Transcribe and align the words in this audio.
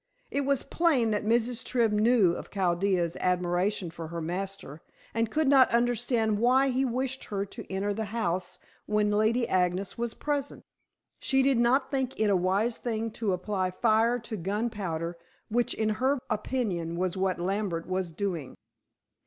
It 0.31 0.45
was 0.45 0.63
plain 0.63 1.11
that 1.11 1.25
Mrs. 1.27 1.63
Tribb 1.63 1.91
knew 1.91 2.31
of 2.31 2.49
Chaldea's 2.49 3.15
admiration 3.17 3.91
for 3.91 4.07
her 4.07 4.19
master, 4.19 4.81
and 5.13 5.29
could 5.29 5.47
not 5.47 5.69
understand 5.69 6.39
why 6.39 6.69
he 6.69 6.83
wished 6.83 7.25
her 7.25 7.45
to 7.45 7.71
enter 7.71 7.93
the 7.93 8.05
house 8.05 8.57
when 8.87 9.11
Lady 9.11 9.47
Agnes 9.47 9.99
was 9.99 10.15
present. 10.15 10.63
She 11.19 11.43
did 11.43 11.59
not 11.59 11.91
think 11.91 12.19
it 12.19 12.31
a 12.31 12.35
wise 12.35 12.77
thing 12.77 13.11
to 13.11 13.31
apply 13.33 13.69
fire 13.69 14.17
to 14.17 14.37
gunpowder, 14.37 15.19
which, 15.49 15.75
in 15.75 15.89
her 15.89 16.17
opinion, 16.31 16.95
was 16.95 17.15
what 17.15 17.39
Lambert 17.39 17.85
was 17.87 18.11
doing. 18.11 18.55